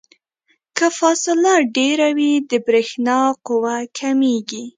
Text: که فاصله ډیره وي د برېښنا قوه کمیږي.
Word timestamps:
که 0.77 0.85
فاصله 0.99 1.53
ډیره 1.77 2.09
وي 2.17 2.33
د 2.49 2.51
برېښنا 2.67 3.19
قوه 3.47 3.75
کمیږي. 3.97 4.63